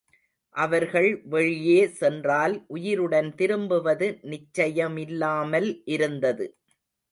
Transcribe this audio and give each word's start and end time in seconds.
அவர்கள் 0.55 1.09
வெளியே 1.25 1.81
சென்றால் 1.91 2.55
உயிருடன் 2.67 3.29
திரும்புவது 3.35 4.09
நிச்சயமில்லாமல் 4.23 5.69
இருந்தது. 5.87 6.47